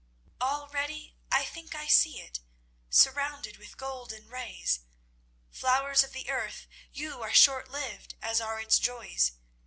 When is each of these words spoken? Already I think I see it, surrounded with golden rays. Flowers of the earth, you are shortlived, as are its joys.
Already 0.41 1.15
I 1.31 1.45
think 1.45 1.75
I 1.75 1.85
see 1.85 2.19
it, 2.21 2.39
surrounded 2.89 3.57
with 3.57 3.77
golden 3.77 4.29
rays. 4.29 4.79
Flowers 5.51 6.03
of 6.03 6.11
the 6.11 6.27
earth, 6.27 6.65
you 6.91 7.21
are 7.21 7.35
shortlived, 7.35 8.15
as 8.19 8.41
are 8.41 8.59
its 8.59 8.79
joys. 8.79 9.33